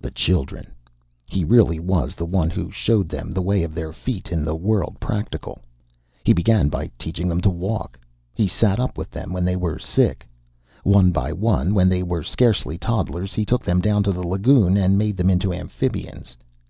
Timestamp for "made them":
14.96-15.28